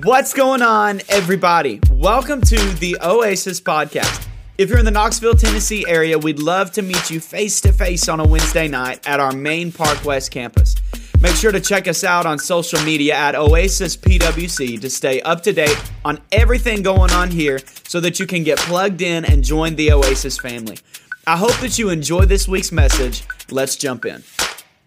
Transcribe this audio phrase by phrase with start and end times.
[0.00, 1.78] What's going on, everybody?
[1.90, 4.26] Welcome to the Oasis Podcast.
[4.56, 8.08] If you're in the Knoxville, Tennessee area, we'd love to meet you face to face
[8.08, 10.76] on a Wednesday night at our main Park West campus.
[11.20, 15.42] Make sure to check us out on social media at Oasis PWC to stay up
[15.42, 19.44] to date on everything going on here so that you can get plugged in and
[19.44, 20.78] join the Oasis family.
[21.26, 23.24] I hope that you enjoy this week's message.
[23.50, 24.24] Let's jump in.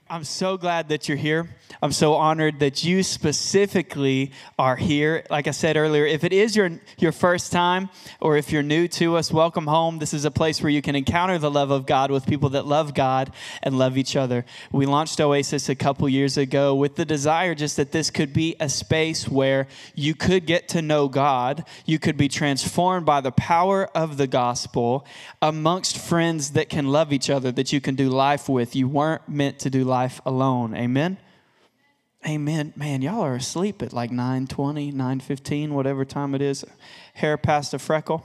[0.07, 1.49] I'm so glad that you're here.
[1.81, 5.25] I'm so honored that you specifically are here.
[5.31, 7.89] Like I said earlier, if it is your, your first time
[8.21, 9.97] or if you're new to us, welcome home.
[9.97, 12.67] This is a place where you can encounter the love of God with people that
[12.67, 13.31] love God
[13.63, 14.45] and love each other.
[14.71, 18.55] We launched Oasis a couple years ago with the desire just that this could be
[18.59, 23.31] a space where you could get to know God, you could be transformed by the
[23.31, 25.03] power of the gospel
[25.41, 28.75] amongst friends that can love each other, that you can do life with.
[28.75, 30.75] You weren't meant to do life life alone.
[30.75, 31.17] Amen?
[32.27, 32.73] Amen.
[32.75, 36.65] Man, y'all are asleep at like 9:20, 9:15, whatever time it is.
[37.13, 38.21] Hair past a freckle.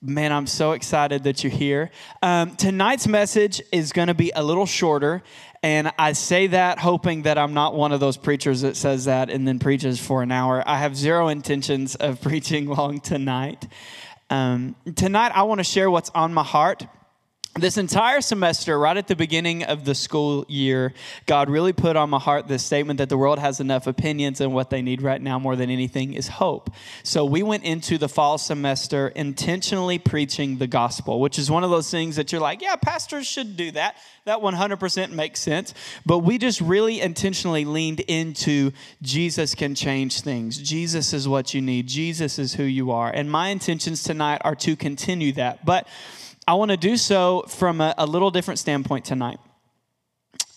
[0.00, 1.90] Man, I'm so excited that you're here.
[2.22, 5.24] Um, tonight's message is going to be a little shorter,
[5.60, 9.30] and I say that hoping that I'm not one of those preachers that says that
[9.30, 10.62] and then preaches for an hour.
[10.64, 13.66] I have zero intentions of preaching long tonight.
[14.30, 16.86] Um, tonight, I want to share what's on my heart
[17.60, 20.92] this entire semester, right at the beginning of the school year,
[21.26, 24.52] God really put on my heart this statement that the world has enough opinions and
[24.52, 26.70] what they need right now more than anything is hope.
[27.02, 31.70] So we went into the fall semester intentionally preaching the gospel, which is one of
[31.70, 33.96] those things that you're like, yeah, pastors should do that.
[34.24, 35.72] That 100% makes sense.
[36.04, 40.58] But we just really intentionally leaned into Jesus can change things.
[40.58, 41.86] Jesus is what you need.
[41.86, 43.10] Jesus is who you are.
[43.10, 45.64] And my intentions tonight are to continue that.
[45.64, 45.88] But
[46.48, 49.38] I want to do so from a, a little different standpoint tonight.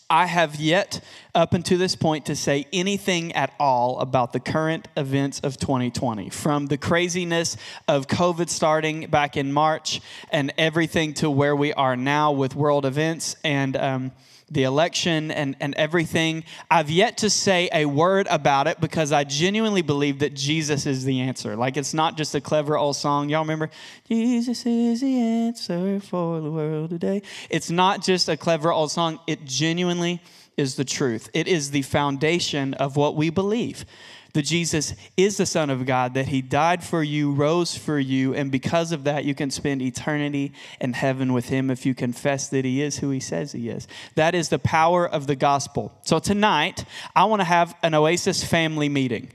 [0.09, 1.03] I have yet,
[1.36, 6.30] up until this point, to say anything at all about the current events of 2020.
[6.30, 7.58] From the craziness
[7.89, 10.00] of COVID starting back in March
[10.31, 13.75] and everything to where we are now with world events and.
[13.75, 14.12] Um,
[14.51, 16.44] the election and, and everything.
[16.69, 21.06] I've yet to say a word about it because I genuinely believe that Jesus is
[21.06, 21.56] the answer.
[21.56, 23.29] Like it's not just a clever old song.
[23.29, 23.69] Y'all remember?
[24.07, 27.22] Jesus is the answer for the world today.
[27.50, 30.22] It's not just a clever old song, it genuinely
[30.57, 31.29] is the truth.
[31.34, 33.85] It is the foundation of what we believe
[34.34, 38.34] that Jesus is the Son of God, that He died for you, rose for you,
[38.34, 42.50] and because of that, you can spend eternity in heaven with Him if you confess
[42.50, 43.88] that He is who He says He is.
[44.16, 45.91] That is the power of the gospel.
[46.03, 49.31] So tonight, I want to have an Oasis family meeting.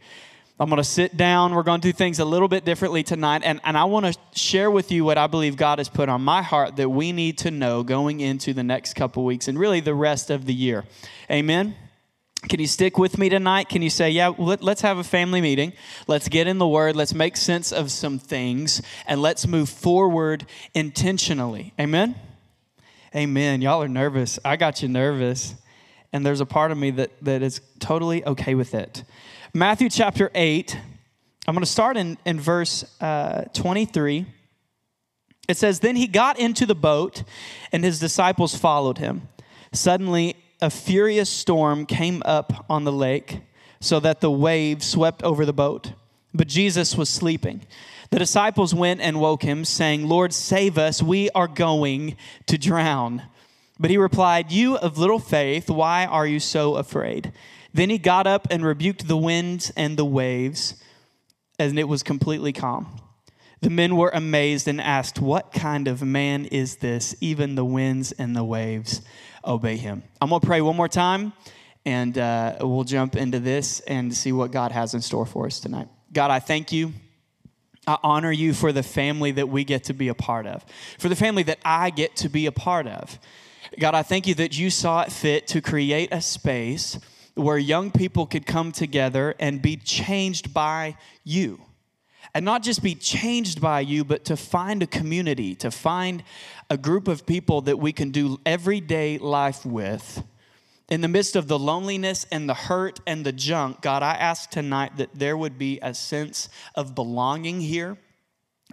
[0.58, 1.54] I'm going to sit down.
[1.54, 3.42] We're going to do things a little bit differently tonight.
[3.44, 6.22] And, and I want to share with you what I believe God has put on
[6.22, 9.80] my heart that we need to know going into the next couple weeks and really
[9.80, 10.84] the rest of the year.
[11.30, 11.74] Amen.
[12.42, 13.68] Can you stick with me tonight?
[13.68, 15.72] Can you say, yeah, let, us have a family meeting.
[16.06, 16.94] Let's get in the Word.
[16.94, 21.72] Let's make sense of some things and let's move forward intentionally.
[21.80, 22.14] Amen?
[23.14, 23.62] Amen.
[23.62, 24.38] Y'all are nervous.
[24.44, 25.54] I got you nervous.
[26.12, 29.02] And there's a part of me that, that is totally okay with it.
[29.52, 30.78] Matthew chapter 8,
[31.48, 34.26] I'm going to start in, in verse uh, 23.
[35.48, 37.22] It says, Then he got into the boat,
[37.72, 39.28] and his disciples followed him.
[39.72, 43.40] Suddenly, a furious storm came up on the lake
[43.80, 45.92] so that the waves swept over the boat.
[46.32, 47.62] But Jesus was sleeping.
[48.10, 53.22] The disciples went and woke him, saying, Lord, save us, we are going to drown.
[53.78, 57.32] But he replied, You of little faith, why are you so afraid?
[57.74, 60.82] Then he got up and rebuked the winds and the waves,
[61.58, 63.00] and it was completely calm.
[63.60, 67.14] The men were amazed and asked, What kind of man is this?
[67.20, 69.02] Even the winds and the waves
[69.46, 70.02] obey him.
[70.20, 71.32] I'm going to pray one more time,
[71.84, 75.60] and uh, we'll jump into this and see what God has in store for us
[75.60, 75.88] tonight.
[76.12, 76.92] God, I thank you.
[77.86, 80.64] I honor you for the family that we get to be a part of,
[80.98, 83.18] for the family that I get to be a part of.
[83.78, 86.98] God, I thank you that you saw it fit to create a space
[87.34, 91.60] where young people could come together and be changed by you
[92.36, 96.22] and not just be changed by you, but to find a community, to find
[96.68, 100.22] a group of people that we can do everyday life with.
[100.90, 104.50] In the midst of the loneliness and the hurt and the junk, God, I ask
[104.50, 107.96] tonight that there would be a sense of belonging here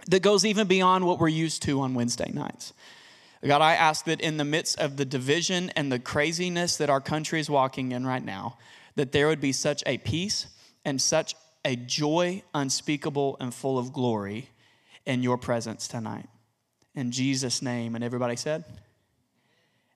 [0.08, 2.74] that goes even beyond what we're used to on Wednesday nights.
[3.42, 7.00] God, I ask that in the midst of the division and the craziness that our
[7.00, 8.58] country is walking in right now,
[8.96, 10.48] that there would be such a peace
[10.84, 11.34] and such
[11.64, 14.50] a joy unspeakable and full of glory
[15.06, 16.28] in your presence tonight.
[16.94, 17.94] In Jesus' name.
[17.94, 18.64] And everybody said?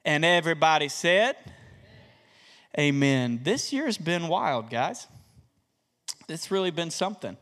[0.04, 1.36] And everybody said?
[2.78, 3.40] Amen.
[3.42, 5.06] This year's been wild, guys.
[6.28, 7.36] it's really been something.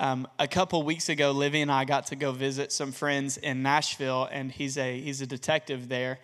[0.00, 3.62] Um, a couple weeks ago, Livy and I got to go visit some friends in
[3.62, 6.18] Nashville, and he's a he's a detective there,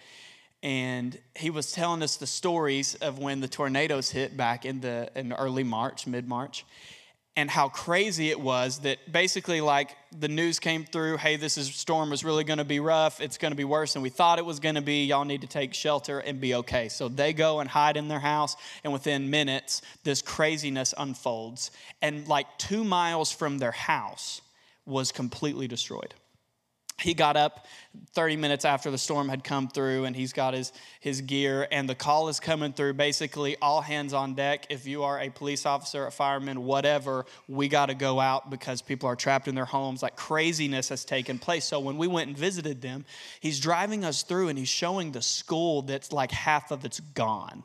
[0.60, 5.08] and he was telling us the stories of when the tornadoes hit back in the
[5.14, 6.64] in early March, mid March,
[7.36, 11.72] and how crazy it was that basically like the news came through hey this is,
[11.74, 13.20] storm is really going to be rough.
[13.20, 15.04] It's going to be worse than we thought it was going to be.
[15.04, 16.88] Y'all need to take shelter and be okay.
[16.88, 21.70] So they go and hide in their house and within minutes this craziness unfolds.
[22.02, 24.42] And like two miles from their house
[24.86, 26.14] was completely destroyed
[27.00, 27.66] he got up
[28.12, 31.88] 30 minutes after the storm had come through and he's got his, his gear and
[31.88, 32.94] the call is coming through.
[32.94, 34.66] Basically all hands on deck.
[34.70, 38.82] If you are a police officer a fireman whatever we got to go out because
[38.82, 40.02] people are trapped in their homes.
[40.02, 41.64] Like craziness has taken place.
[41.64, 43.04] So when we went and visited them
[43.40, 47.64] he's driving us through and he's showing the school that's like half of it's gone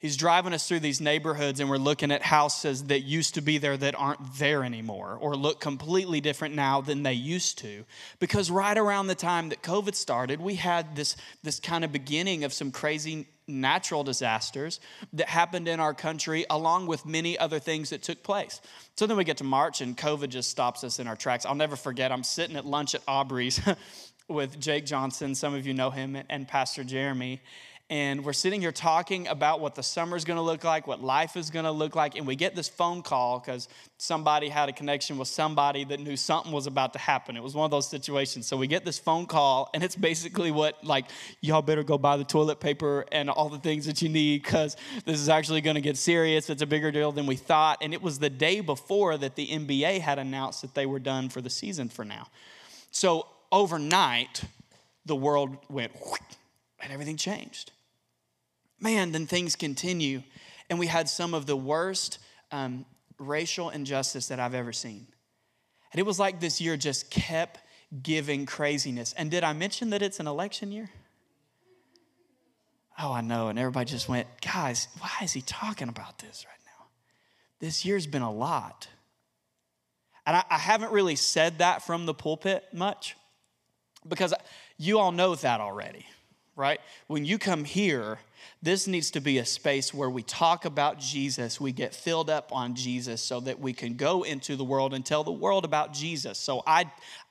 [0.00, 3.58] He's driving us through these neighborhoods and we're looking at houses that used to be
[3.58, 7.84] there that aren't there anymore or look completely different now than they used to.
[8.20, 12.44] Because right around the time that COVID started, we had this, this kind of beginning
[12.44, 14.78] of some crazy natural disasters
[15.14, 18.60] that happened in our country, along with many other things that took place.
[18.96, 21.44] So then we get to March and COVID just stops us in our tracks.
[21.44, 23.60] I'll never forget, I'm sitting at lunch at Aubrey's
[24.28, 27.40] with Jake Johnson, some of you know him, and Pastor Jeremy
[27.90, 31.38] and we're sitting here talking about what the summer's going to look like, what life
[31.38, 34.72] is going to look like, and we get this phone call because somebody had a
[34.72, 37.34] connection with somebody that knew something was about to happen.
[37.34, 38.46] It was one of those situations.
[38.46, 41.06] So we get this phone call, and it's basically what like
[41.40, 44.76] y'all better go buy the toilet paper and all the things that you need because
[45.06, 46.50] this is actually going to get serious.
[46.50, 49.46] It's a bigger deal than we thought, and it was the day before that the
[49.46, 52.26] NBA had announced that they were done for the season for now.
[52.90, 54.42] So overnight,
[55.06, 55.92] the world went
[56.80, 57.72] and everything changed
[58.80, 60.22] man, then things continue.
[60.70, 62.18] And we had some of the worst
[62.52, 62.84] um,
[63.18, 65.06] racial injustice that I've ever seen.
[65.92, 67.60] And it was like this year just kept
[68.02, 69.14] giving craziness.
[69.14, 70.90] And did I mention that it's an election year?
[73.00, 73.48] Oh, I know.
[73.48, 76.86] And everybody just went, guys, why is he talking about this right now?
[77.60, 78.88] This year's been a lot.
[80.26, 83.16] And I, I haven't really said that from the pulpit much
[84.06, 84.34] because
[84.76, 86.04] you all know that already,
[86.58, 86.80] right?
[87.06, 88.18] When you come here,
[88.60, 92.52] this needs to be a space where we talk about Jesus, we get filled up
[92.52, 95.94] on Jesus so that we can go into the world and tell the world about
[95.94, 96.38] Jesus.
[96.38, 96.90] So I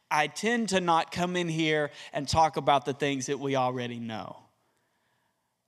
[0.09, 4.00] I tend to not come in here and talk about the things that we already
[4.00, 4.38] know.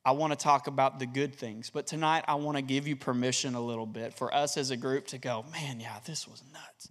[0.05, 2.95] I want to talk about the good things, but tonight I want to give you
[2.95, 6.41] permission a little bit for us as a group to go, man, yeah, this was
[6.53, 6.89] nuts.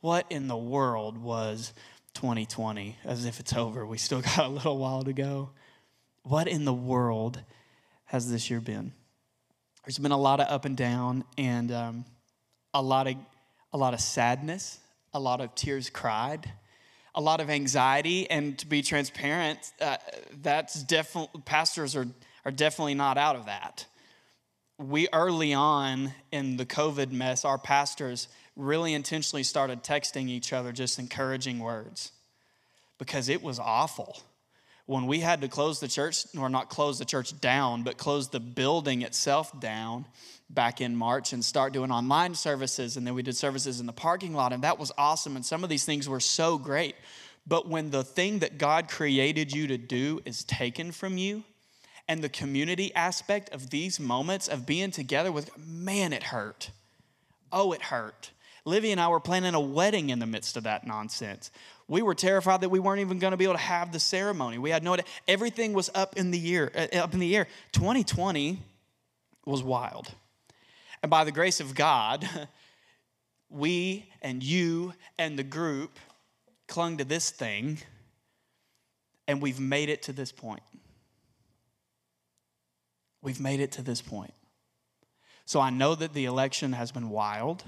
[0.00, 1.74] What in the world was
[2.14, 2.96] 2020?
[3.04, 3.84] As if it's over.
[3.84, 5.50] We still got a little while to go.
[6.28, 7.40] What in the world
[8.04, 8.92] has this year been?
[9.86, 12.04] There's been a lot of up and down, and um,
[12.74, 13.14] a lot of
[13.72, 14.78] a lot of sadness,
[15.14, 16.52] a lot of tears cried,
[17.14, 19.96] a lot of anxiety, and to be transparent, uh,
[20.42, 22.06] that's definitely pastors are
[22.44, 23.86] are definitely not out of that.
[24.76, 30.72] We early on in the COVID mess, our pastors really intentionally started texting each other
[30.72, 32.12] just encouraging words
[32.98, 34.22] because it was awful
[34.88, 38.30] when we had to close the church, or not close the church down, but close
[38.30, 40.06] the building itself down
[40.48, 42.96] back in March and start doing online services.
[42.96, 45.36] And then we did services in the parking lot, and that was awesome.
[45.36, 46.94] And some of these things were so great.
[47.46, 51.44] But when the thing that God created you to do is taken from you,
[52.08, 56.70] and the community aspect of these moments of being together with, man, it hurt.
[57.52, 58.30] Oh, it hurt.
[58.64, 61.50] Livy and I were planning a wedding in the midst of that nonsense.
[61.88, 64.58] We were terrified that we weren't even going to be able to have the ceremony.
[64.58, 65.06] We had no idea.
[65.26, 67.46] Everything was up in the year, uh, up in the air.
[67.72, 68.58] 2020
[69.46, 70.12] was wild.
[71.02, 72.28] And by the grace of God,
[73.48, 75.98] we and you and the group
[76.66, 77.78] clung to this thing,
[79.26, 80.62] and we've made it to this point.
[83.22, 84.34] We've made it to this point.
[85.46, 87.64] So I know that the election has been wild.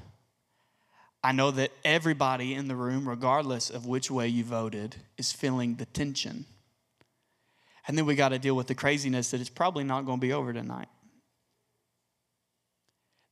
[1.22, 5.74] I know that everybody in the room, regardless of which way you voted, is feeling
[5.74, 6.46] the tension.
[7.86, 10.26] And then we got to deal with the craziness that it's probably not going to
[10.26, 10.88] be over tonight.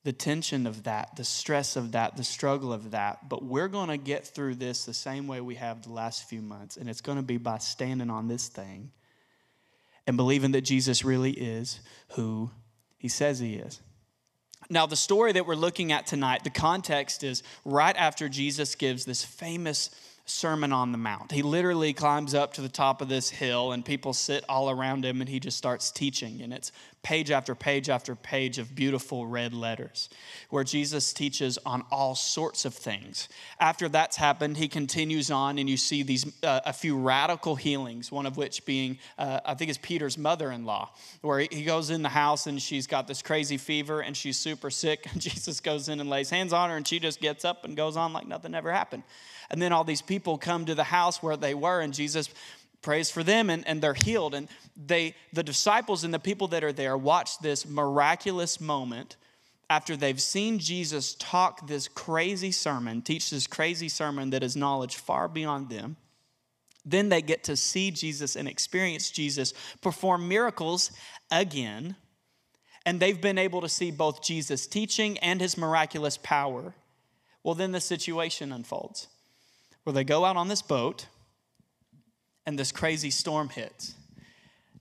[0.05, 3.29] The tension of that, the stress of that, the struggle of that.
[3.29, 6.43] But we're going to get through this the same way we have the last few
[6.43, 6.77] months.
[6.77, 8.91] And it's going to be by standing on this thing
[10.07, 11.81] and believing that Jesus really is
[12.11, 12.51] who
[12.97, 13.81] he says he is.
[14.71, 19.07] Now, the story that we're looking at tonight, the context is right after Jesus gives
[19.07, 19.91] this famous
[20.31, 21.33] Sermon on the Mount.
[21.33, 25.05] He literally climbs up to the top of this hill, and people sit all around
[25.05, 26.43] him, and he just starts teaching.
[26.43, 30.11] And it's page after page after page of beautiful red letters
[30.51, 33.29] where Jesus teaches on all sorts of things.
[33.61, 38.13] After that's happened, he continues on, and you see these uh, a few radical healings,
[38.13, 40.91] one of which being, uh, I think, is Peter's mother in law,
[41.23, 44.71] where he goes in the house and she's got this crazy fever and she's super
[44.71, 45.07] sick.
[45.11, 47.77] And Jesus goes in and lays hands on her, and she just gets up and
[47.77, 49.03] goes on like nothing ever happened.
[49.51, 52.29] And then all these people come to the house where they were, and Jesus
[52.83, 54.35] prays for them and, and they're healed.
[54.35, 59.17] And they the disciples and the people that are there watch this miraculous moment
[59.71, 64.97] after they've seen jesus talk this crazy sermon teach this crazy sermon that is knowledge
[64.97, 65.97] far beyond them.
[66.85, 69.53] Then they get to see jesus and experience jesus
[69.83, 70.93] perform miracles
[71.31, 71.97] again.
[72.87, 76.75] And they've been able to see both jesus teaching and his miraculous power.
[77.43, 79.09] Well then the situation unfolds
[79.85, 81.07] where they go out on this boat
[82.47, 83.95] and this crazy storm hits.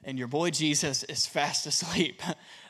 [0.04, 2.22] And your boy Jesus is fast asleep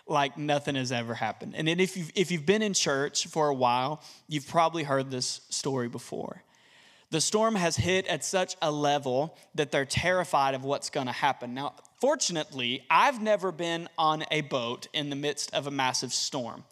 [0.07, 1.53] like nothing has ever happened.
[1.55, 5.41] And if you've, if you've been in church for a while, you've probably heard this
[5.49, 6.43] story before.
[7.09, 11.13] The storm has hit at such a level that they're terrified of what's going to
[11.13, 11.53] happen.
[11.53, 16.65] Now, fortunately, I've never been on a boat in the midst of a massive storm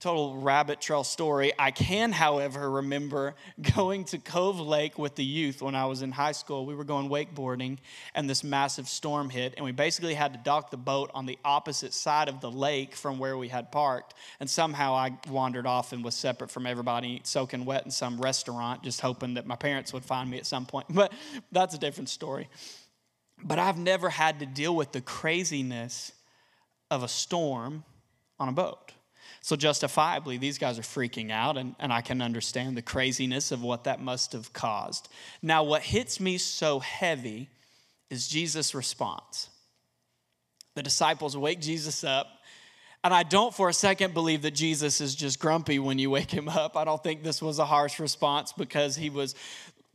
[0.00, 1.52] total rabbit trail story.
[1.58, 3.34] I can, however, remember
[3.74, 6.66] going to Cove Lake with the youth when I was in high school.
[6.66, 7.78] We were going wakeboarding,
[8.14, 11.38] and this massive storm hit, and we basically had to dock the boat on the
[11.44, 14.14] opposite side of the lake from where we had parked.
[14.38, 18.84] And somehow I wandered off and was separate from everybody, soaking wet in some restaurant,
[18.84, 20.86] just hoping that my parents would find me at some point.
[20.98, 21.12] But
[21.52, 22.48] that's a different story.
[23.44, 26.10] But I've never had to deal with the craziness
[26.90, 27.84] of a storm
[28.40, 28.87] on a boat.
[29.40, 33.62] So, justifiably, these guys are freaking out, and, and I can understand the craziness of
[33.62, 35.08] what that must have caused.
[35.42, 37.48] Now, what hits me so heavy
[38.10, 39.48] is Jesus' response.
[40.74, 42.26] The disciples wake Jesus up,
[43.04, 46.30] and I don't for a second believe that Jesus is just grumpy when you wake
[46.30, 46.76] him up.
[46.76, 49.34] I don't think this was a harsh response because he was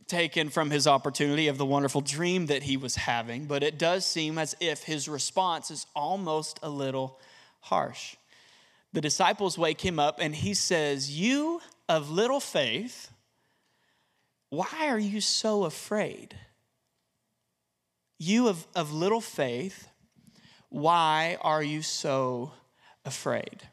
[0.06, 4.06] taken from his opportunity of the wonderful dream that he was having, but it does
[4.06, 7.18] seem as if his response is almost a little
[7.60, 8.16] harsh
[8.94, 13.10] the disciples wake him up and he says, You of little faith,
[14.50, 16.36] why are you so afraid?
[18.20, 19.88] You of, of little faith,
[20.68, 22.52] why are you so
[23.04, 23.68] afraid?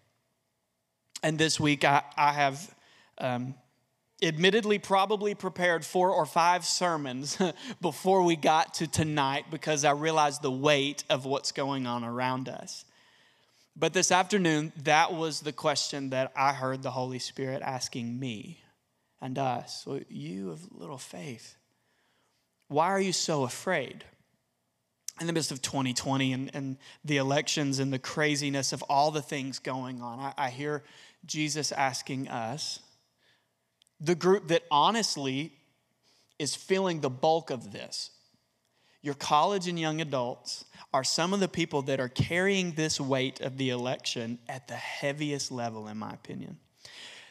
[1.21, 2.75] And this week I, I have
[3.19, 3.53] um,
[4.23, 7.37] admittedly probably prepared four or five sermons
[7.81, 12.49] before we got to tonight because I realized the weight of what's going on around
[12.49, 12.85] us.
[13.75, 18.61] But this afternoon, that was the question that I heard the Holy Spirit asking me
[19.21, 19.87] and us.
[20.09, 21.55] You of little faith,
[22.67, 24.03] why are you so afraid?
[25.19, 29.21] In the midst of 2020 and, and the elections and the craziness of all the
[29.21, 30.83] things going on, I, I hear
[31.25, 32.79] Jesus asking us,
[33.99, 35.53] the group that honestly
[36.39, 38.09] is feeling the bulk of this,
[39.01, 43.41] your college and young adults, are some of the people that are carrying this weight
[43.41, 46.57] of the election at the heaviest level, in my opinion.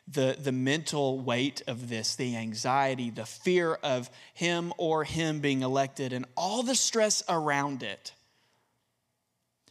[0.09, 5.63] The, the mental weight of this, the anxiety, the fear of him or him being
[5.63, 8.13] elected, and all the stress around it.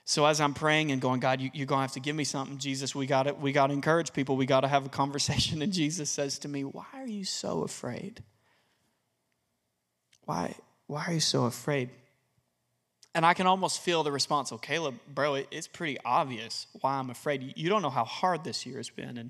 [0.05, 2.23] So as I'm praying and going, God, you, are going to have to give me
[2.23, 4.37] something, Jesus, we got we got to encourage people.
[4.37, 5.61] We got to have a conversation.
[5.69, 8.23] And Jesus says to me, Why are you so afraid?
[10.25, 10.55] Why,
[10.89, 11.91] why are you so afraid?
[13.13, 17.11] And I can almost feel the response, oh, Caleb, bro, it's pretty obvious why I'm
[17.11, 17.53] afraid.
[17.55, 19.29] You don't know how hard this year has been, and,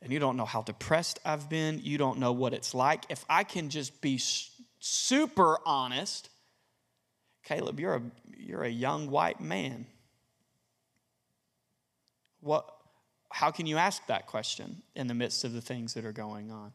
[0.00, 1.80] and you don't know how depressed I've been.
[1.82, 3.04] You don't know what it's like.
[3.10, 4.18] If I can just be
[4.78, 6.30] super honest,
[7.44, 8.02] Caleb, you're a,
[8.34, 9.84] you're a young white man.
[12.40, 12.74] What,
[13.30, 16.50] how can you ask that question in the midst of the things that are going
[16.50, 16.72] on?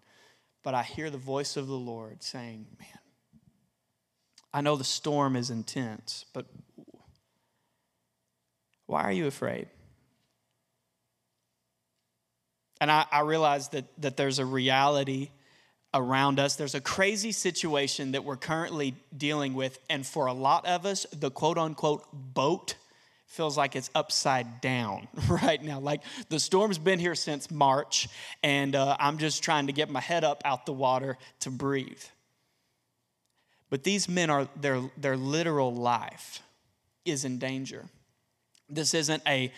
[0.62, 3.01] But I hear the voice of the Lord saying, man,
[4.54, 6.46] I know the storm is intense, but
[8.86, 9.68] why are you afraid?
[12.82, 15.30] And I, I realize that, that there's a reality
[15.94, 16.56] around us.
[16.56, 19.80] There's a crazy situation that we're currently dealing with.
[19.90, 22.76] And for a lot of us, the quote unquote boat
[23.28, 25.80] feels like it's upside down right now.
[25.80, 28.10] Like the storm's been here since March,
[28.44, 32.04] and uh, I'm just trying to get my head up out the water to breathe.
[33.72, 36.44] But these men are, their, their literal life
[37.06, 37.86] is in danger.
[38.70, 39.52] This isn't a,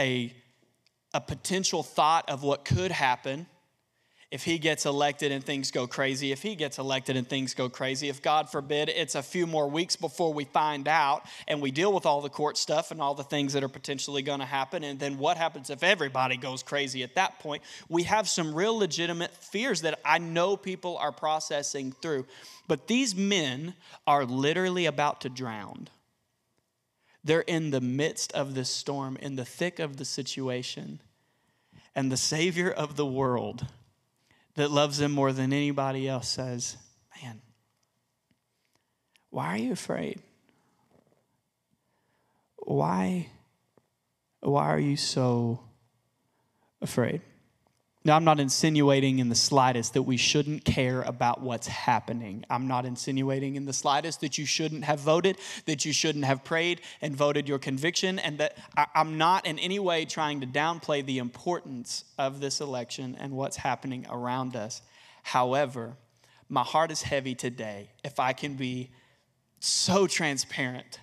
[0.00, 0.32] a,
[1.12, 3.46] a potential thought of what could happen.
[4.30, 7.68] If he gets elected and things go crazy, if he gets elected and things go
[7.68, 11.70] crazy, if God forbid it's a few more weeks before we find out and we
[11.70, 14.46] deal with all the court stuff and all the things that are potentially going to
[14.46, 17.62] happen, and then what happens if everybody goes crazy at that point?
[17.88, 22.26] We have some real legitimate fears that I know people are processing through.
[22.66, 23.74] But these men
[24.08, 25.88] are literally about to drown.
[27.22, 31.00] They're in the midst of this storm, in the thick of the situation.
[31.94, 33.66] And the Savior of the world
[34.56, 36.76] that loves them more than anybody else says,
[37.22, 37.40] Man,
[39.30, 40.20] why are you afraid?
[42.56, 43.28] Why,
[44.40, 45.60] why are you so
[46.80, 47.20] afraid?
[48.06, 52.44] Now, I'm not insinuating in the slightest that we shouldn't care about what's happening.
[52.48, 56.44] I'm not insinuating in the slightest that you shouldn't have voted, that you shouldn't have
[56.44, 60.46] prayed and voted your conviction, and that I, am not in any way trying to
[60.46, 64.82] downplay the importance of this election and what's happening around us.
[65.24, 65.96] However,
[66.48, 68.92] my heart is heavy today, if I can be
[69.58, 71.00] so transparent.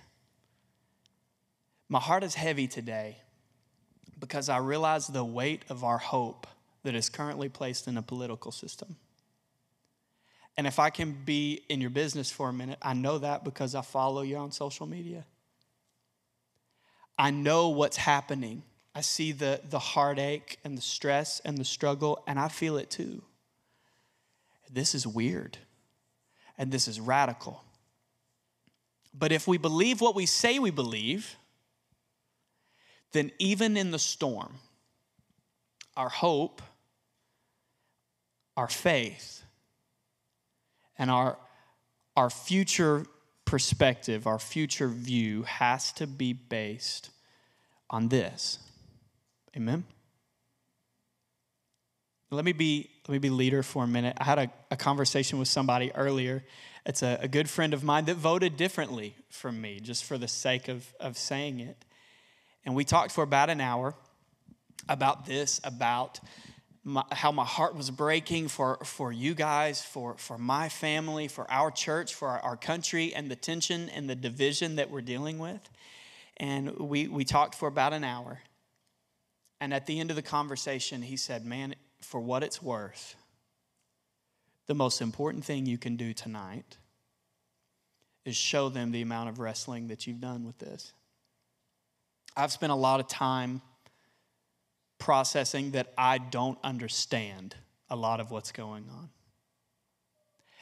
[1.90, 3.18] My heart is heavy today
[4.18, 6.46] because I realize the weight of our hope
[6.84, 8.96] that is currently placed in a political system.
[10.56, 13.74] And if I can be in your business for a minute, I know that because
[13.74, 15.24] I follow you on social media.
[17.18, 18.62] I know what's happening.
[18.94, 22.90] I see the, the heartache and the stress and the struggle, and I feel it
[22.90, 23.22] too.
[24.70, 25.58] This is weird,
[26.56, 27.64] and this is radical.
[29.12, 31.36] But if we believe what we say we believe,
[33.12, 34.54] then even in the storm,
[35.96, 36.62] our hope
[38.56, 39.42] our faith
[40.98, 41.38] and our,
[42.16, 43.06] our future
[43.44, 47.10] perspective, our future view has to be based
[47.90, 48.58] on this.
[49.56, 49.84] Amen?
[52.30, 54.16] Let me be, let me be leader for a minute.
[54.18, 56.44] I had a, a conversation with somebody earlier.
[56.84, 60.26] It's a, a good friend of mine that voted differently from me, just for the
[60.26, 61.84] sake of, of saying it.
[62.64, 63.94] And we talked for about an hour
[64.88, 66.20] about this, about
[66.84, 71.50] my, how my heart was breaking for, for you guys, for, for my family, for
[71.50, 75.38] our church, for our, our country, and the tension and the division that we're dealing
[75.38, 75.60] with.
[76.36, 78.40] And we, we talked for about an hour.
[79.60, 83.14] And at the end of the conversation, he said, Man, for what it's worth,
[84.66, 86.76] the most important thing you can do tonight
[88.26, 90.92] is show them the amount of wrestling that you've done with this.
[92.36, 93.62] I've spent a lot of time
[94.98, 97.54] processing that I don't understand
[97.90, 99.10] a lot of what's going on.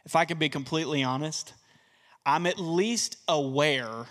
[0.04, 1.54] If I could be completely honest,
[2.26, 4.06] I'm at least aware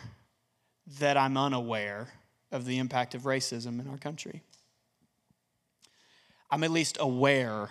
[1.00, 2.08] that I'm unaware
[2.52, 4.42] of the impact of racism in our country.
[6.50, 7.70] I'm at least aware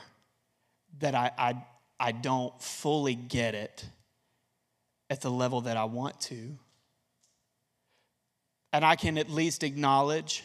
[0.99, 1.65] that I, I,
[1.99, 3.85] I don't fully get it
[5.11, 6.59] at the level that I want to.
[8.73, 10.45] And I can at least acknowledge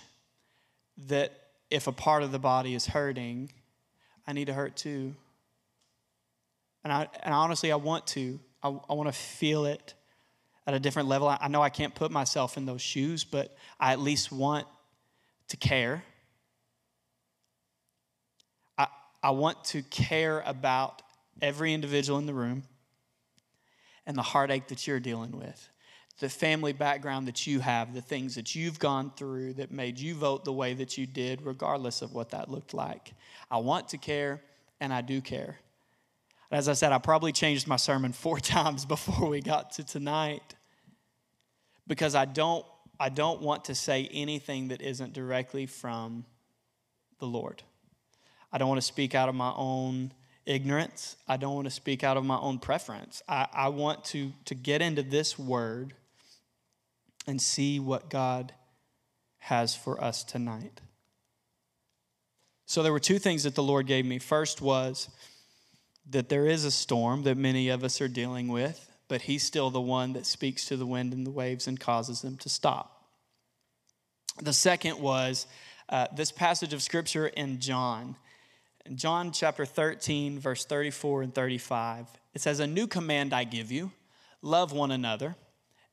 [1.07, 1.31] that
[1.69, 3.51] if a part of the body is hurting,
[4.27, 5.15] I need to hurt too.
[6.83, 8.39] And, I, and honestly, I want to.
[8.61, 9.93] I, I want to feel it
[10.67, 11.27] at a different level.
[11.27, 14.67] I, I know I can't put myself in those shoes, but I at least want
[15.49, 16.03] to care.
[18.77, 18.87] I,
[19.21, 21.01] I want to care about
[21.41, 22.63] every individual in the room
[24.05, 25.69] and the heartache that you're dealing with
[26.19, 30.15] the family background that you have, the things that you've gone through that made you
[30.15, 33.13] vote the way that you did, regardless of what that looked like.
[33.51, 34.41] I want to care,
[34.79, 35.59] and I do care.
[36.51, 40.55] As I said, I probably changed my sermon four times before we got to tonight
[41.85, 42.65] because I don't,
[42.99, 46.25] I don't want to say anything that isn't directly from
[47.19, 47.61] the Lord.
[48.53, 50.13] I don't want to speak out of my own
[50.45, 51.17] ignorance.
[51.27, 53.21] I don't want to speak out of my own preference.
[53.27, 55.93] I, I want to, to get into this word
[57.27, 58.53] and see what God
[59.39, 60.81] has for us tonight.
[62.65, 64.17] So, there were two things that the Lord gave me.
[64.17, 65.09] First was
[66.09, 69.69] that there is a storm that many of us are dealing with, but He's still
[69.69, 73.03] the one that speaks to the wind and the waves and causes them to stop.
[74.41, 75.45] The second was
[75.89, 78.15] uh, this passage of Scripture in John.
[78.93, 83.91] John chapter 13, verse 34 and 35, it says, A new command I give you
[84.41, 85.35] love one another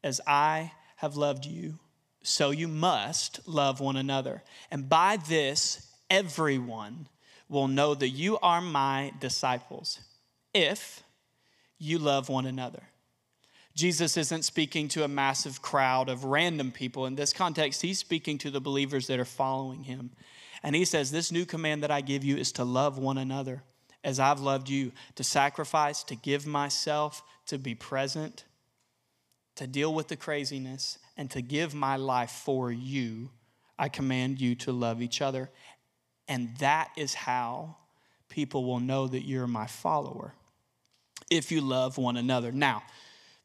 [0.04, 1.80] as I have loved you,
[2.22, 4.44] so you must love one another.
[4.70, 7.08] And by this, everyone
[7.48, 9.98] will know that you are my disciples
[10.54, 11.02] if
[11.76, 12.84] you love one another.
[13.74, 17.06] Jesus isn't speaking to a massive crowd of random people.
[17.06, 20.12] In this context, he's speaking to the believers that are following him.
[20.62, 23.64] And he says, This new command that I give you is to love one another.
[24.04, 28.44] as I've loved you, to sacrifice, to give myself, to be present,
[29.56, 33.30] to deal with the craziness, and to give my life for you,
[33.78, 35.50] I command you to love each other.
[36.28, 37.76] And that is how
[38.28, 40.34] people will know that you're my follower
[41.30, 42.52] if you love one another.
[42.52, 42.82] Now,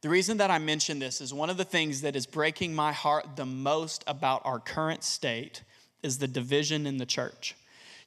[0.01, 2.93] the reason that I mention this is one of the things that is breaking my
[2.93, 5.63] heart the most about our current state
[6.03, 7.55] is the division in the church.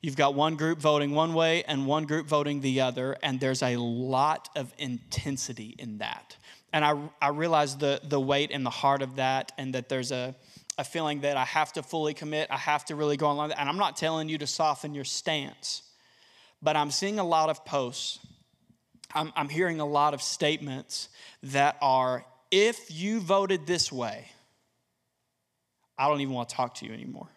[0.01, 3.63] You've got one group voting one way and one group voting the other, and there's
[3.63, 6.37] a lot of intensity in that.
[6.73, 10.13] And I, I realize the, the weight and the heart of that, and that there's
[10.13, 10.35] a,
[10.79, 13.53] a feeling that I have to fully commit, I have to really go along.
[13.53, 15.83] And I'm not telling you to soften your stance,
[16.63, 18.19] but I'm seeing a lot of posts.
[19.13, 21.09] I'm, I'm hearing a lot of statements
[21.43, 24.29] that are, if you voted this way,
[25.99, 27.29] I don't even want to talk to you anymore.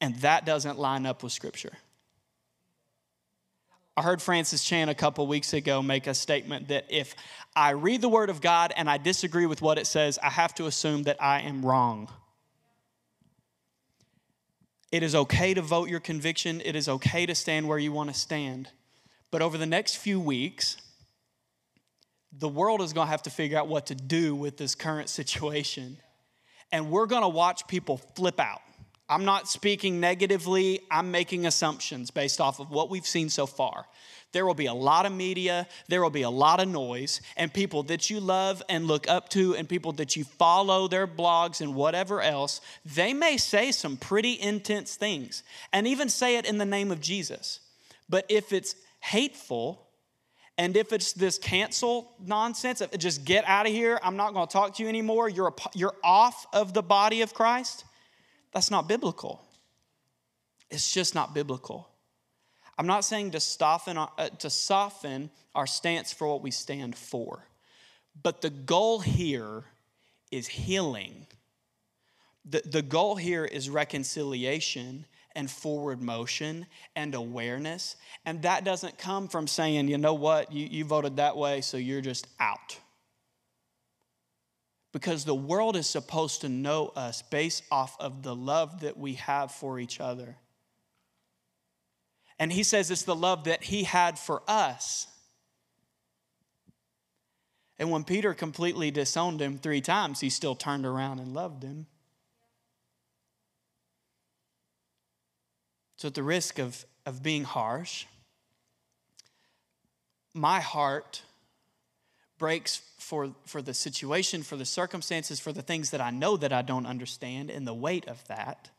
[0.00, 1.72] And that doesn't line up with Scripture.
[3.98, 7.16] I heard Francis Chan a couple weeks ago make a statement that if
[7.56, 10.54] I read the Word of God and I disagree with what it says, I have
[10.54, 12.08] to assume that I am wrong.
[14.92, 18.14] It is okay to vote your conviction, it is okay to stand where you want
[18.14, 18.68] to stand.
[19.32, 20.76] But over the next few weeks,
[22.30, 25.08] the world is going to have to figure out what to do with this current
[25.08, 25.96] situation.
[26.70, 28.60] And we're going to watch people flip out.
[29.08, 33.86] I'm not speaking negatively, I'm making assumptions based off of what we've seen so far.
[34.32, 37.52] There will be a lot of media, there will be a lot of noise, and
[37.52, 41.62] people that you love and look up to, and people that you follow their blogs
[41.62, 45.42] and whatever else, they may say some pretty intense things
[45.72, 47.60] and even say it in the name of Jesus.
[48.10, 49.86] But if it's hateful,
[50.58, 54.52] and if it's this cancel nonsense, just get out of here, I'm not going to
[54.52, 57.84] talk to you anymore, you're, a, you're off of the body of Christ,
[58.52, 59.42] that's not biblical.
[60.70, 61.88] It's just not biblical.
[62.76, 64.08] I'm not saying to soften, uh,
[64.38, 67.44] to soften our stance for what we stand for,
[68.22, 69.64] but the goal here
[70.30, 71.26] is healing.
[72.44, 77.96] The, the goal here is reconciliation and forward motion and awareness.
[78.24, 81.76] And that doesn't come from saying, you know what, you, you voted that way, so
[81.76, 82.78] you're just out
[84.92, 89.14] because the world is supposed to know us based off of the love that we
[89.14, 90.36] have for each other.
[92.38, 95.06] And he says it's the love that he had for us.
[97.78, 101.86] And when Peter completely disowned him three times, he still turned around and loved him.
[105.96, 108.06] So, at the risk of, of being harsh,
[110.32, 111.22] my heart
[112.38, 116.52] breaks for, for the situation, for the circumstances, for the things that I know that
[116.52, 118.70] I don't understand, and the weight of that.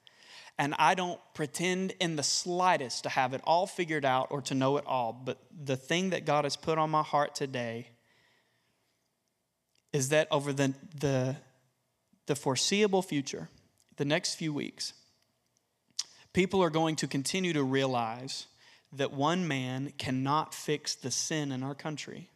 [0.58, 4.56] And I don't pretend in the slightest to have it all figured out or to
[4.56, 5.14] know it all.
[5.14, 7.88] But the thing that God has put on my heart today
[9.94, 11.38] is that over the, the,
[12.26, 13.50] the foreseeable future,
[13.96, 14.94] the next few weeks,
[16.34, 18.48] people are going to continue to realize
[18.94, 22.30] that one man cannot fix the sin in our country.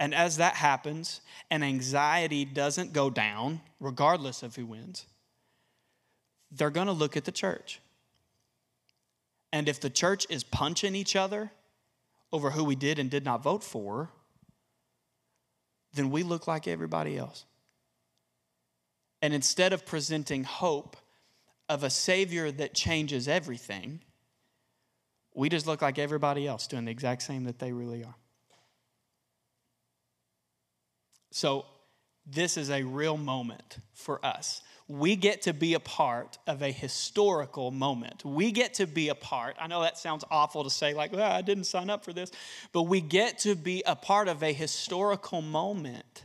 [0.00, 5.06] And as that happens, and anxiety doesn't go down, regardless of who wins,
[6.52, 7.80] they're going to look at the church.
[9.52, 11.50] And if the church is punching each other
[12.32, 14.10] over who we did and did not vote for,
[15.94, 17.44] then we look like everybody else.
[19.20, 20.96] And instead of presenting hope
[21.68, 24.00] of a Savior that changes everything,
[25.34, 28.14] we just look like everybody else doing the exact same that they really are.
[31.30, 31.66] So,
[32.30, 34.60] this is a real moment for us.
[34.86, 38.24] We get to be a part of a historical moment.
[38.24, 39.56] We get to be a part.
[39.58, 42.30] I know that sounds awful to say, like, well, I didn't sign up for this,
[42.72, 46.24] but we get to be a part of a historical moment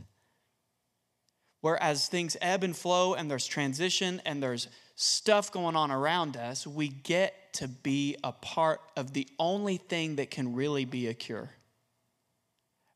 [1.61, 6.35] where, as things ebb and flow and there's transition and there's stuff going on around
[6.35, 11.07] us, we get to be a part of the only thing that can really be
[11.07, 11.49] a cure,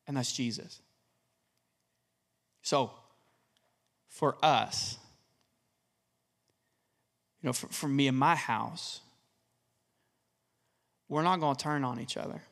[0.06, 0.80] and that's Jesus.
[2.68, 2.90] So,
[4.08, 4.98] for us,
[7.40, 9.00] you know, for, for me and my house,
[11.08, 12.42] we're not going to turn on each other.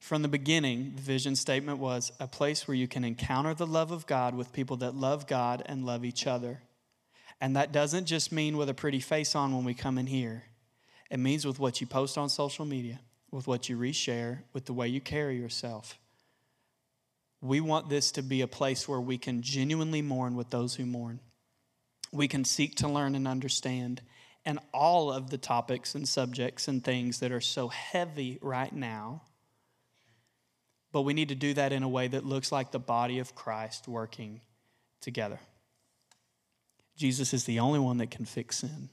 [0.00, 3.92] From the beginning, the vision statement was a place where you can encounter the love
[3.92, 6.58] of God with people that love God and love each other.
[7.40, 10.42] And that doesn't just mean with a pretty face on when we come in here,
[11.08, 12.98] it means with what you post on social media,
[13.30, 16.00] with what you reshare, with the way you carry yourself.
[17.40, 20.86] We want this to be a place where we can genuinely mourn with those who
[20.86, 21.20] mourn.
[22.12, 24.02] We can seek to learn and understand
[24.44, 29.22] and all of the topics and subjects and things that are so heavy right now.
[30.90, 33.34] But we need to do that in a way that looks like the body of
[33.34, 34.40] Christ working
[35.00, 35.38] together.
[36.96, 38.88] Jesus is the only one that can fix sin.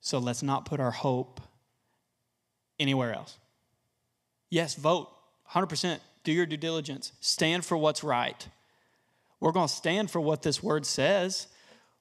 [0.00, 1.40] So let's not put our hope
[2.78, 3.38] anywhere else.
[4.50, 5.08] Yes, vote
[5.50, 5.98] 100%.
[6.26, 7.12] Do your due diligence.
[7.20, 8.48] Stand for what's right.
[9.38, 11.46] We're going to stand for what this word says.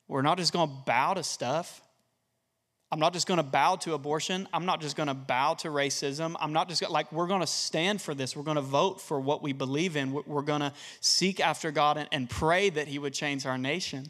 [0.07, 1.79] We're not just going to bow to stuff.
[2.91, 4.47] I'm not just going to bow to abortion.
[4.51, 6.35] I'm not just going to bow to racism.
[6.39, 8.35] I'm not just like, we're going to stand for this.
[8.35, 10.11] We're going to vote for what we believe in.
[10.11, 14.07] We're going to seek after God and pray that He would change our nation.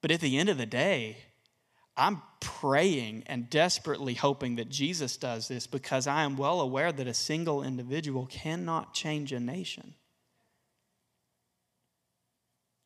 [0.00, 1.18] But at the end of the day,
[1.96, 7.06] I'm praying and desperately hoping that Jesus does this because I am well aware that
[7.06, 9.94] a single individual cannot change a nation.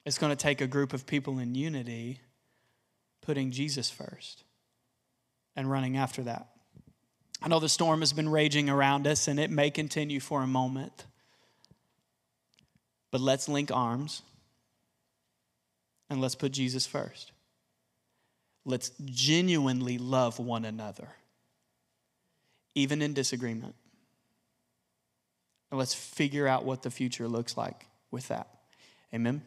[0.04, 2.20] It's going to take a group of people in unity
[3.22, 4.44] putting Jesus first
[5.54, 6.48] and running after that.
[7.42, 10.46] I know the storm has been raging around us and it may continue for a
[10.46, 11.04] moment.
[13.10, 14.22] But let's link arms
[16.08, 17.32] and let's put Jesus first.
[18.68, 21.08] Let's genuinely love one another,
[22.74, 23.76] even in disagreement.
[25.70, 28.48] And let's figure out what the future looks like with that.
[29.14, 29.42] Amen.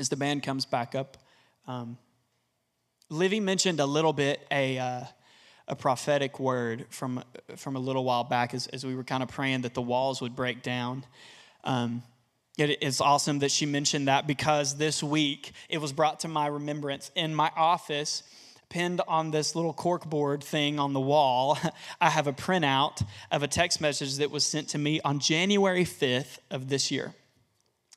[0.00, 1.18] As the band comes back up,
[1.68, 1.98] um,
[3.10, 5.04] Livy mentioned a little bit a, uh,
[5.68, 7.22] a prophetic word from,
[7.56, 10.20] from a little while back as, as we were kind of praying that the walls
[10.20, 11.04] would break down.
[11.62, 12.02] Um,
[12.68, 16.48] it is awesome that she mentioned that because this week it was brought to my
[16.48, 18.22] remembrance in my office
[18.68, 21.58] pinned on this little corkboard thing on the wall,
[22.00, 25.84] I have a printout of a text message that was sent to me on January
[25.84, 27.14] 5th of this year.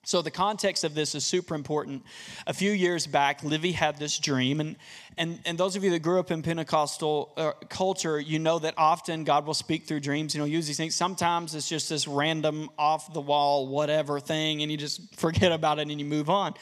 [0.05, 2.03] So, the context of this is super important.
[2.45, 4.75] A few years back, Livy had this dream, and,
[5.17, 8.73] and, and those of you that grew up in Pentecostal uh, culture, you know that
[8.77, 10.35] often God will speak through dreams.
[10.35, 10.93] You know, use these things.
[10.93, 15.79] Sometimes it's just this random, off the wall, whatever thing, and you just forget about
[15.79, 16.53] it and you move on.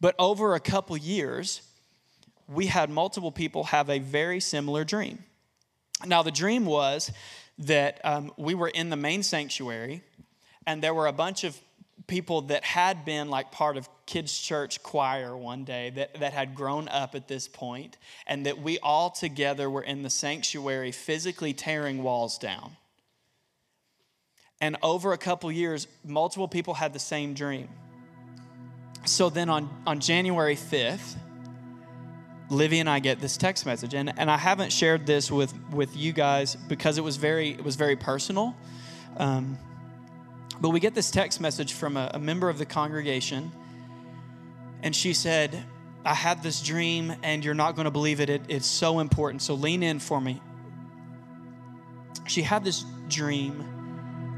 [0.00, 1.62] But over a couple years,
[2.46, 5.24] we had multiple people have a very similar dream.
[6.06, 7.10] Now, the dream was
[7.58, 10.02] that um, we were in the main sanctuary,
[10.68, 11.58] and there were a bunch of
[12.06, 16.54] people that had been like part of kids church choir one day that, that had
[16.54, 21.52] grown up at this point and that we all together were in the sanctuary physically
[21.52, 22.76] tearing walls down.
[24.60, 27.68] And over a couple years multiple people had the same dream.
[29.04, 31.16] So then on, on january 5th
[32.50, 35.96] livy and i get this text message and, and i haven't shared this with, with
[35.96, 38.56] you guys because it was very it was very personal.
[39.16, 39.56] Um,
[40.60, 43.50] but we get this text message from a, a member of the congregation,
[44.82, 45.64] and she said,
[46.04, 48.30] I had this dream, and you're not going to believe it.
[48.30, 48.42] it.
[48.48, 49.42] It's so important.
[49.42, 50.40] So lean in for me.
[52.26, 53.64] She had this dream,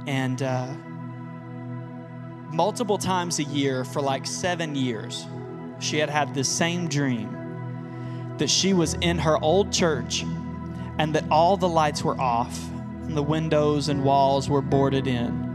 [0.07, 0.73] and uh,
[2.53, 5.27] multiple times a year for like seven years,
[5.81, 7.39] she had had this same dream
[8.39, 10.23] that she was in her old church
[10.99, 12.59] and that all the lights were off
[13.03, 15.52] and the windows and walls were boarded in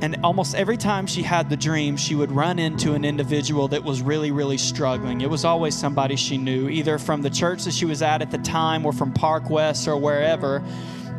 [0.00, 3.82] and almost every time she had the dream, she would run into an individual that
[3.82, 5.20] was really, really struggling.
[5.22, 8.30] It was always somebody she knew, either from the church that she was at at
[8.30, 10.62] the time or from Park West or wherever.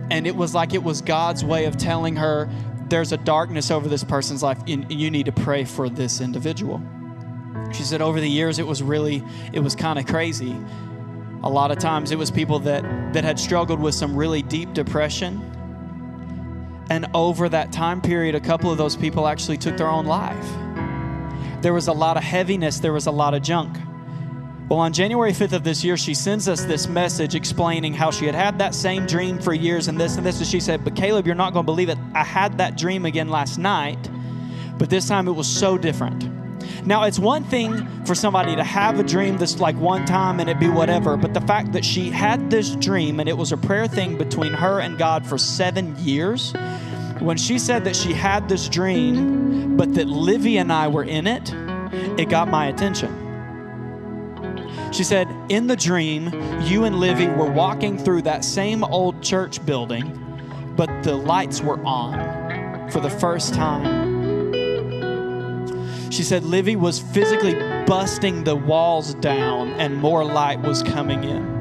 [0.09, 2.49] And it was like it was God's way of telling her,
[2.87, 6.81] there's a darkness over this person's life, and you need to pray for this individual.
[7.73, 10.55] She said over the years, it was really, it was kind of crazy.
[11.43, 14.73] A lot of times it was people that, that had struggled with some really deep
[14.73, 15.39] depression
[16.89, 21.61] and over that time period, a couple of those people actually took their own life.
[21.61, 23.77] There was a lot of heaviness, there was a lot of junk.
[24.69, 28.27] Well, on January 5th of this year, she sends us this message explaining how she
[28.27, 30.37] had had that same dream for years and this and this.
[30.37, 31.97] And she said, But Caleb, you're not going to believe it.
[32.13, 33.97] I had that dream again last night,
[34.77, 36.29] but this time it was so different.
[36.85, 40.49] Now, it's one thing for somebody to have a dream that's like one time and
[40.49, 43.57] it be whatever, but the fact that she had this dream and it was a
[43.57, 46.53] prayer thing between her and God for seven years,
[47.19, 51.27] when she said that she had this dream, but that Livy and I were in
[51.27, 51.53] it,
[52.19, 53.27] it got my attention.
[54.91, 56.31] She said, In the dream,
[56.63, 61.79] you and Livy were walking through that same old church building, but the lights were
[61.85, 64.09] on for the first time.
[66.11, 67.53] She said Livy was physically
[67.85, 71.58] busting the walls down and more light was coming in.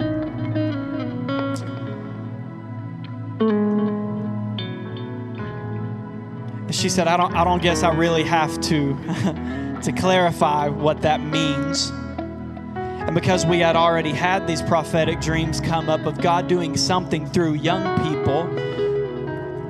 [6.79, 8.95] She said, I don't, I don't guess I really have to,
[9.83, 11.91] to clarify what that means.
[11.91, 17.27] And because we had already had these prophetic dreams come up of God doing something
[17.27, 18.47] through young people,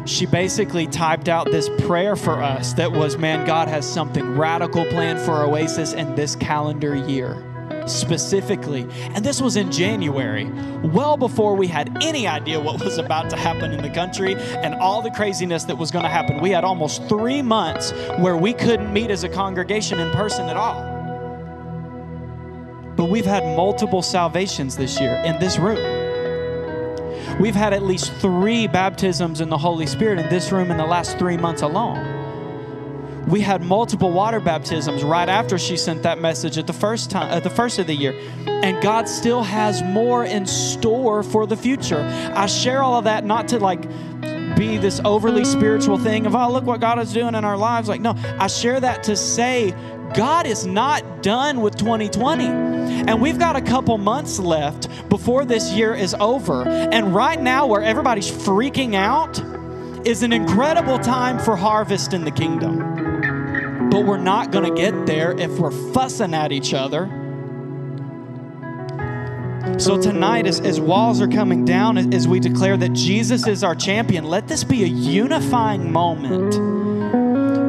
[0.06, 4.84] she basically typed out this prayer for us that was, man, God has something radical
[4.84, 7.42] planned for Oasis in this calendar year
[7.90, 8.86] specifically.
[9.14, 10.44] And this was in January,
[10.82, 14.74] well before we had any idea what was about to happen in the country and
[14.74, 16.40] all the craziness that was going to happen.
[16.40, 20.56] We had almost three months where we couldn't meet as a congregation in person at
[20.56, 20.82] all.
[22.96, 26.06] But we've had multiple salvations this year in this room.
[27.40, 30.86] We've had at least three baptisms in the Holy Spirit in this room in the
[30.86, 32.17] last three months alone
[33.28, 37.30] we had multiple water baptisms right after she sent that message at the first time
[37.30, 38.14] at the first of the year.
[38.46, 42.00] And god still has more in store for the future.
[42.34, 43.82] I share all of that not to like
[44.56, 47.88] be this overly spiritual thing of oh look what god is doing in our lives.
[47.88, 49.74] Like no i share that to say
[50.14, 55.70] god is not done with 2020 and we've got a couple months left before this
[55.72, 56.66] year is over.
[56.66, 59.38] And right now where everybody's freaking out
[60.06, 63.17] is an incredible time for harvest in the kingdom
[63.90, 67.06] but we're not going to get there if we're fussing at each other.
[69.78, 73.74] So, tonight, as, as walls are coming down, as we declare that Jesus is our
[73.74, 76.54] champion, let this be a unifying moment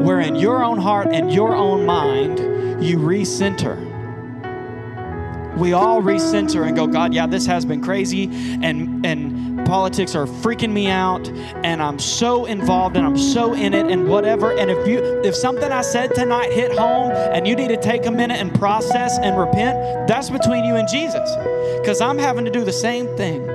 [0.03, 2.39] where in your own heart and your own mind,
[2.83, 3.88] you recenter.
[5.59, 8.29] We all recenter and go, God, yeah, this has been crazy,
[8.61, 11.29] and, and politics are freaking me out
[11.63, 14.51] and I'm so involved and I'm so in it and whatever.
[14.51, 18.07] And if you if something I said tonight hit home and you need to take
[18.07, 21.29] a minute and process and repent, that's between you and Jesus.
[21.79, 23.45] Because I'm having to do the same thing.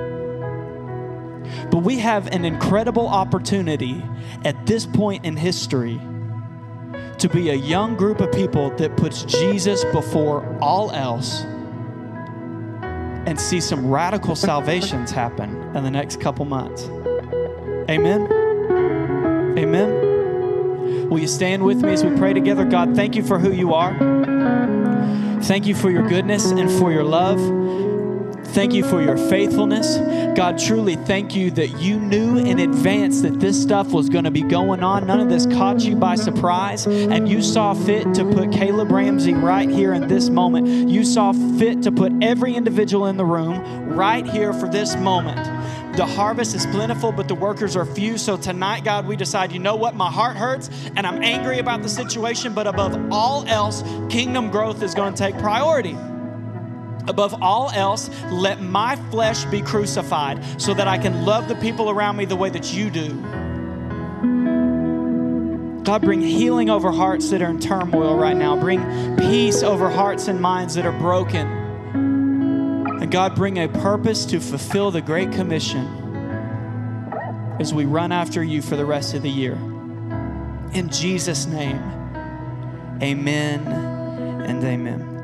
[1.69, 4.01] But we have an incredible opportunity
[4.45, 5.99] at this point in history
[7.17, 11.43] to be a young group of people that puts Jesus before all else
[13.25, 16.83] and see some radical salvations happen in the next couple months.
[17.89, 18.31] Amen.
[19.57, 21.09] Amen.
[21.09, 22.65] Will you stand with me as we pray together?
[22.65, 23.93] God, thank you for who you are.
[25.43, 27.39] Thank you for your goodness and for your love.
[28.55, 29.97] Thank you for your faithfulness.
[30.37, 34.31] God, truly thank you that you knew in advance that this stuff was going to
[34.31, 35.05] be going on.
[35.07, 36.87] None of this caught you by surprise.
[36.87, 40.89] And you saw fit to put Caleb Ramsey right here in this moment.
[40.89, 45.35] You saw fit to put every individual in the room right here for this moment.
[45.97, 48.17] The harvest is plentiful, but the workers are few.
[48.17, 49.95] So tonight, God, we decide, you know what?
[49.95, 54.81] My heart hurts and I'm angry about the situation, but above all else, kingdom growth
[54.81, 55.97] is going to take priority.
[57.07, 61.89] Above all else, let my flesh be crucified so that I can love the people
[61.89, 63.21] around me the way that you do.
[65.83, 68.59] God, bring healing over hearts that are in turmoil right now.
[68.59, 71.47] Bring peace over hearts and minds that are broken.
[71.93, 75.85] And God, bring a purpose to fulfill the Great Commission
[77.59, 79.53] as we run after you for the rest of the year.
[80.73, 81.79] In Jesus' name,
[83.03, 85.14] amen and amen.